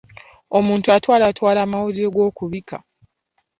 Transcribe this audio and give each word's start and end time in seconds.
Omuntu 0.57 0.87
atwalatwala 0.97 1.59
amawulire 1.65 2.07
g'okubika. 2.13 2.77